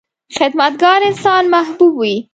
[0.37, 2.15] •خدمتګار انسان محبوب وي.